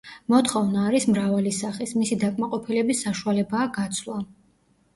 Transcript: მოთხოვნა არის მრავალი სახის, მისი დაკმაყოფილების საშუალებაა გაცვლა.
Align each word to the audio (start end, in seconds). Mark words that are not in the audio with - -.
მოთხოვნა 0.33 0.85
არის 0.91 1.05
მრავალი 1.09 1.53
სახის, 1.59 1.93
მისი 2.03 2.19
დაკმაყოფილების 2.25 3.05
საშუალებაა 3.07 3.71
გაცვლა. 3.79 4.21